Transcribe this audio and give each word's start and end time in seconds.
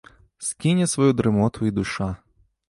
Скіне 0.45 0.87
сваю 0.93 1.09
дрымоту 1.19 1.61
і 1.69 1.75
душа. 1.77 2.09